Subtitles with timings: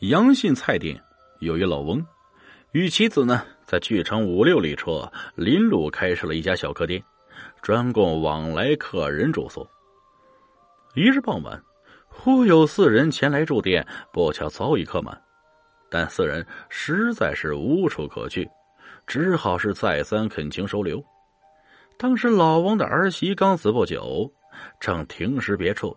[0.00, 0.96] 杨信菜店
[1.40, 2.04] 有一老翁，
[2.70, 5.04] 与妻子呢在距城五六里处
[5.34, 7.02] 临路开设了一家小客店，
[7.62, 9.66] 专供往来客人住宿。
[10.94, 11.60] 一日傍晚，
[12.06, 15.20] 忽有四人前来住店，不巧早已客满，
[15.90, 18.48] 但四人实在是无处可去，
[19.04, 21.04] 只好是再三恳请收留。
[21.98, 24.32] 当时老王的儿媳刚死不久，
[24.78, 25.96] 正停尸别处，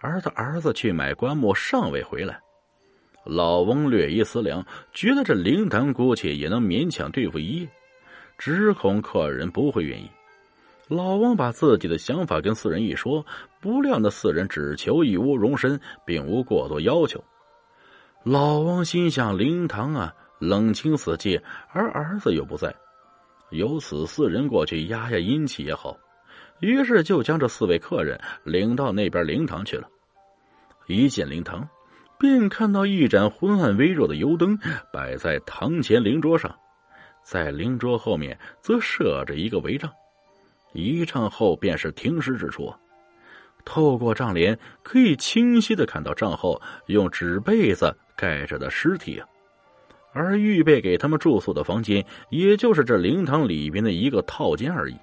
[0.00, 2.40] 而他儿子去买棺木尚未回来。
[3.26, 7.68] 老翁略一思量，觉得这灵堂姑且也能勉强对付一夜，
[8.38, 10.08] 只恐客人不会愿意。
[10.86, 13.26] 老翁把自己的想法跟四人一说，
[13.60, 17.22] 不料那四人只求一屋容身，并无过多要求。
[18.22, 22.72] 老翁心想：灵堂啊，冷清死寂，而儿子又不在，
[23.50, 25.98] 由此四人过去压压阴气也好。
[26.60, 29.88] 于是就将这四位客人领到那边灵堂去了。
[30.86, 31.68] 一进灵堂。
[32.18, 34.58] 便看到一盏昏暗微弱的油灯
[34.92, 36.54] 摆在堂前灵桌上，
[37.22, 39.90] 在灵桌后面则设着一个帷帐，
[40.72, 42.72] 一丈后便是停尸之处。
[43.64, 49.26] 透过帐帘，可以清晰的看到帐后用纸被子盖着的尸体啊。
[50.12, 54.96] 而预备给他们住宿的房间，也就是这灵堂里边的一个套间而已，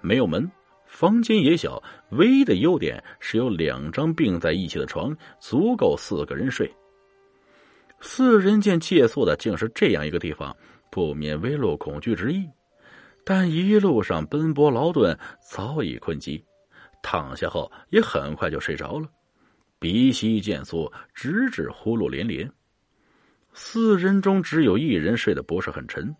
[0.00, 0.48] 没有门。
[0.86, 6.72] 房间也小，唯一的优点是有两张并在一起的床，足够四个人睡。
[8.00, 10.56] 四人见借宿的竟是这样一个地方，
[10.90, 12.48] 不免微露恐惧之意。
[13.24, 15.18] 但一路上奔波劳顿，
[15.50, 16.42] 早已困极，
[17.02, 19.08] 躺下后也很快就睡着了，
[19.80, 22.48] 鼻息渐速，直至呼噜连连。
[23.52, 26.14] 四人中只有一人睡得不是很沉，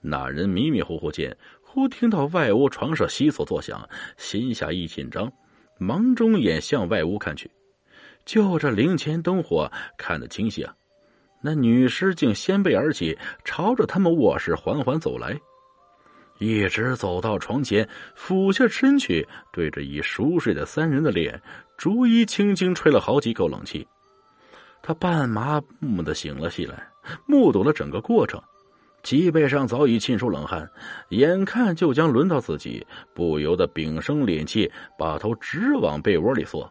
[0.00, 1.36] 那人迷迷糊糊间。
[1.62, 5.30] 忽听到外屋床上悉索作响，心下一紧张，
[5.78, 7.50] 忙睁眼向外屋看去。
[8.24, 10.74] 就这灵前灯火看得清晰啊！
[11.42, 15.38] 那女尸竟掀背而起，朝着他们卧室缓缓走来，
[16.38, 21.40] 一直走到床前，俯下身去，对着已熟睡的三人的脸，
[21.76, 23.86] 逐一轻轻吹了好几口冷气。
[24.82, 26.88] 他半麻木的醒了起来，
[27.26, 28.42] 目睹了整个过程。
[29.06, 30.68] 脊背上早已沁出冷汗，
[31.10, 32.84] 眼看就将轮到自己，
[33.14, 34.68] 不由得屏声敛气，
[34.98, 36.68] 把头直往被窝里缩。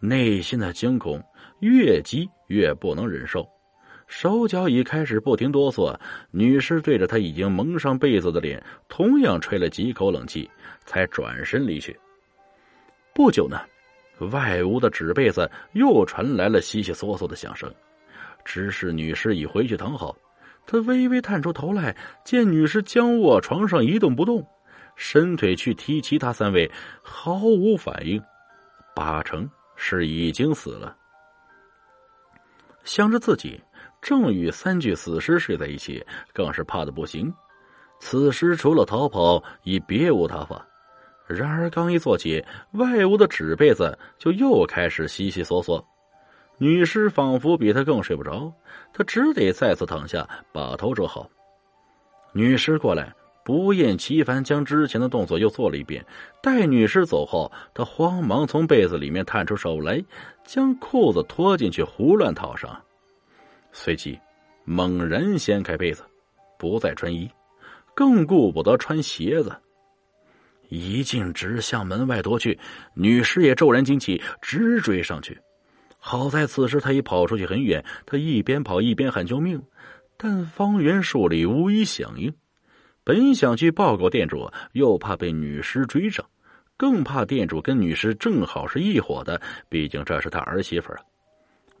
[0.00, 1.22] 内心的惊恐
[1.60, 3.48] 越急越不能忍受，
[4.08, 5.96] 手脚已开始不停哆嗦。
[6.32, 10.50] 女尸对着他已经蒙上被子的脸，同样吹了几口冷气，
[10.84, 11.96] 才转身离去。
[13.14, 13.60] 不久呢，
[14.32, 17.72] 外屋的纸被子又传来了悉悉嗦嗦的响声，
[18.44, 20.16] 只是女尸已回去躺好。
[20.66, 24.46] 他微微探出头来，见女尸僵卧床上一动不动，
[24.96, 26.70] 伸腿去踢其他三位，
[27.02, 28.22] 毫无反应，
[28.94, 30.96] 八成是已经死了。
[32.84, 33.60] 想着自己
[34.02, 37.32] 正与三具死尸睡在一起，更是怕的不行。
[38.00, 40.66] 此时除了逃跑，已别无他法。
[41.26, 45.82] 然而刚一坐起，外屋的纸被子就又开始悉悉索索。
[46.58, 48.52] 女尸仿佛比他更睡不着，
[48.92, 51.28] 他只得再次躺下，把头遮好。
[52.32, 53.12] 女尸过来，
[53.44, 56.04] 不厌其烦将之前的动作又做了一遍。
[56.42, 60.02] 待女尸走后，他慌忙从被子里面探出手来，
[60.44, 62.80] 将裤子脱进去，胡乱套上，
[63.72, 64.18] 随即
[64.64, 66.04] 猛然掀开被子，
[66.58, 67.28] 不再穿衣，
[67.94, 69.52] 更顾不得穿鞋子，
[70.68, 72.58] 一径直向门外夺去。
[72.94, 75.38] 女尸也骤然惊起，直追上去。
[76.06, 79.60] 好在此时他已跑出去很远，他一边跑一边喊救命，
[80.18, 82.30] 但方圆数里无一响应。
[83.02, 86.22] 本想去报告店主，又怕被女尸追上，
[86.76, 91.00] 更怕店主跟女尸正好是一伙的，毕竟这是他儿媳妇啊。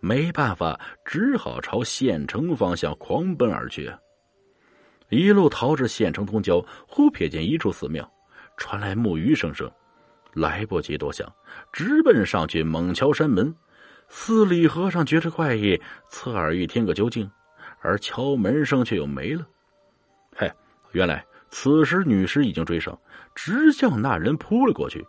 [0.00, 3.92] 没办法，只好朝县城方向狂奔而去。
[5.10, 8.10] 一路逃至县城东郊，忽瞥见一处寺庙，
[8.56, 9.70] 传来木鱼声声，
[10.32, 11.30] 来不及多想，
[11.74, 13.54] 直奔上去，猛敲山门。
[14.16, 15.78] 寺里和尚觉着怪异，
[16.08, 17.28] 侧耳欲听个究竟，
[17.80, 19.44] 而敲门声却又没了。
[20.34, 20.50] 嘿，
[20.92, 22.96] 原来此时女尸已经追上，
[23.34, 25.04] 直向那人扑了过去。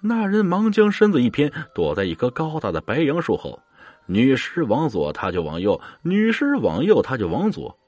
[0.00, 3.58] 那人忙将身子一偏，躲在一棵高大的白杨树后。
[4.06, 7.78] 女尸往左，他就往右；女尸往右，他就往左，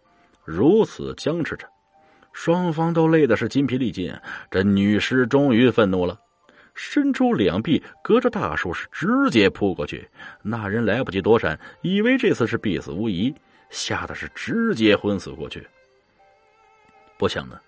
[0.44, 1.66] 如此僵持着。
[2.32, 4.14] 双方都累的是筋疲力尽。
[4.48, 6.16] 这女尸终于愤怒了。
[6.74, 10.08] 伸出两臂，隔着大树是直接扑过去。
[10.42, 13.34] 那人来不及躲闪，以为这次是必死无疑，
[13.70, 15.66] 吓得是直接昏死过去。
[17.18, 17.58] 不想呢，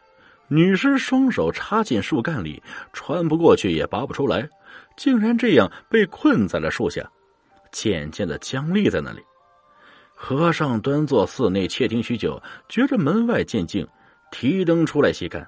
[0.49, 2.63] 女尸双手插进树干里，
[2.93, 4.49] 穿不过去也拔不出来，
[4.97, 7.09] 竟然这样被困在了树下，
[7.71, 9.21] 渐渐的僵立在那里。
[10.17, 13.87] 和尚端坐寺内窃听许久，觉着门外渐静，
[14.31, 15.47] 提灯出来细看，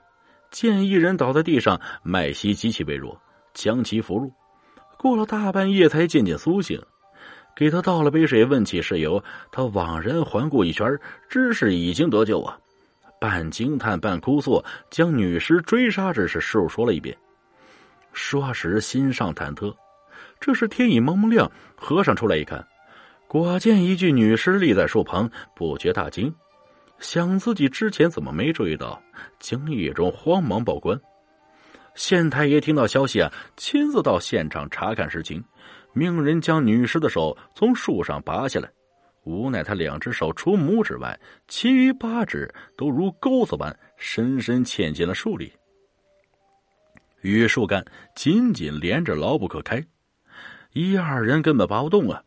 [0.51, 3.19] 见一人倒在地上，脉息极其微弱，
[3.57, 4.31] 将其扶入。
[4.99, 6.81] 过了大半夜才渐渐苏醒，
[7.57, 10.87] 给他倒了杯水，问起事由，他惘然环顾一圈，
[11.29, 12.59] 知是已经得救啊，
[13.21, 17.17] 半惊叹半哭诉，将女尸追杀之事述说了一遍。
[18.13, 19.75] 说时心上忐忑，
[20.41, 22.67] 这时天已蒙蒙亮，和尚出来一看。
[23.29, 26.33] 果见一具女尸立在树旁，不觉大惊，
[26.99, 29.03] 想自己之前怎么没注意到，
[29.39, 30.99] 惊异中慌忙报官。
[31.97, 35.43] 县太爷听到消息啊，亲自到现场查看实情，
[35.93, 38.71] 命人将女尸的手从树上拔下来。
[39.25, 45.53] 无奈他两只手除拇指外，其余八指都如钩子般深深嵌进了树里，
[47.23, 47.85] 与树干
[48.15, 49.85] 紧紧连着，牢不可开。
[50.75, 52.23] 一二人根本拔不动啊！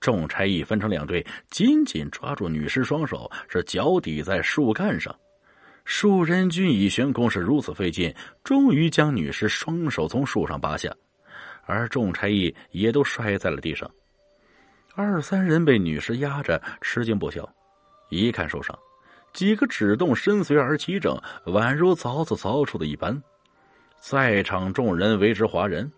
[0.00, 5.14] 众差役分成两队，紧紧抓住女尸双手，是脚抵在树干上。
[5.90, 8.14] 数人均已悬空，是如此费劲，
[8.44, 10.94] 终于将女尸双手从树上拔下，
[11.64, 13.90] 而众差役也都摔在了地上。
[14.94, 17.48] 二三人被女尸压着，吃惊不小。
[18.10, 18.78] 一看树上
[19.32, 23.18] 几个指动身随而齐整，宛如凿子凿出的一般。
[23.98, 25.90] 在场众人为之哗然。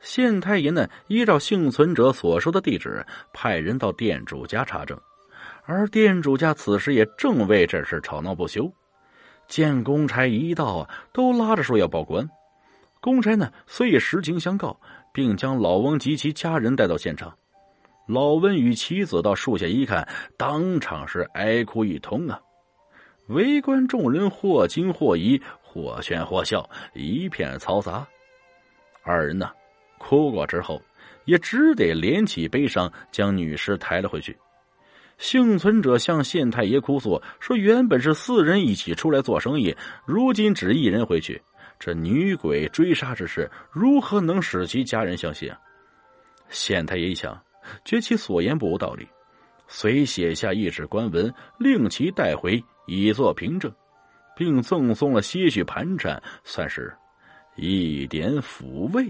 [0.00, 5.00] 县太爷呢，依照幸存者所说的地址，派人到店主家查证，
[5.64, 8.70] 而店主家此时也正为这事吵闹不休。
[9.48, 12.28] 见公差一到啊，都拉着说要报官。
[13.00, 14.78] 公差呢，虽以实情相告，
[15.12, 17.36] 并将老翁及其家人带到现场。
[18.06, 20.06] 老温与妻子到树下一看，
[20.36, 22.40] 当场是哀哭一通啊！
[23.28, 28.06] 围观众人或惊或疑，或劝或笑，一片嘈杂。
[29.02, 29.50] 二人呢？
[29.96, 30.82] 哭过之后，
[31.24, 34.36] 也只得连起悲伤，将女尸抬了回去。
[35.18, 39.74] 幸存者向县太爷哭诉说：“原本是四人一起出来做生意，
[40.04, 41.40] 如今只一人回去，
[41.78, 45.50] 这女鬼追杀之事，如何能使其家人相信？”
[46.50, 47.40] 县太爷一想，
[47.84, 49.08] 觉其所言不无道理，
[49.66, 53.72] 遂写下一纸官文，令其带回以作凭证，
[54.36, 56.94] 并赠送了些许盘缠，算是
[57.56, 59.06] 一点抚慰。